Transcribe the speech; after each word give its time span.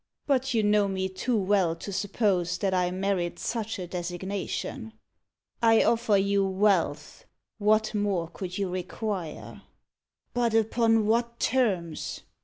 "But 0.25 0.55
you 0.55 0.63
know 0.63 0.87
me 0.87 1.07
too 1.07 1.37
well 1.37 1.75
to 1.75 1.93
suppose 1.93 2.57
that 2.57 2.73
I 2.73 2.89
merit 2.89 3.37
such 3.37 3.77
a 3.77 3.85
designation. 3.85 4.93
I 5.61 5.83
offer 5.83 6.17
you 6.17 6.43
wealth. 6.43 7.25
What 7.59 7.93
more 7.93 8.27
could 8.27 8.57
you 8.57 8.67
require?" 8.67 9.61
"But 10.33 10.55
upon 10.55 11.05
what 11.05 11.39
terms?" 11.39 12.21